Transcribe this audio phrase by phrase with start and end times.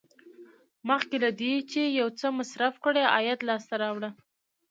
[0.89, 4.09] مخکې له دې چې یو څه مصرف کړئ عاید لاسته راوړه.